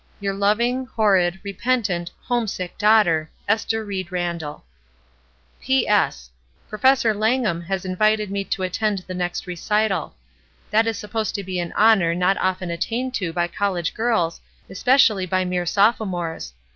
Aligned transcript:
'*Your 0.19 0.33
loving, 0.33 0.87
horrid, 0.87 1.39
repentant, 1.43 2.09
homesick 2.23 2.75
daughter, 2.79 3.29
"Ester 3.47 3.85
Ried 3.85 4.11
Randall., 4.11 4.65
THE 5.59 5.65
VICTORS 5.75 5.75
85 5.75 5.77
"P.S. 5.77 6.29
Professor 6.67 7.13
Langham 7.13 7.61
has 7.61 7.85
invited 7.85 8.31
me 8.31 8.43
to 8.45 8.63
attend 8.63 9.03
the 9.05 9.13
next 9.13 9.45
recital. 9.45 10.15
That 10.71 10.87
is 10.87 10.97
supposed 10.97 11.35
to 11.35 11.43
be 11.43 11.59
an 11.59 11.71
honor 11.73 12.15
not 12.15 12.37
often 12.39 12.71
attained 12.71 13.13
to 13.21 13.31
by 13.31 13.47
college 13.47 13.93
girls, 13.93 14.41
especially 14.71 15.27
by 15.27 15.45
mere 15.45 15.67
Sophomores. 15.67 16.53